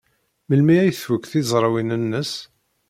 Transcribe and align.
Melmi 0.49 0.75
ay 0.79 0.91
tfuk 0.93 1.23
tizrawin-nnes? 1.31 2.31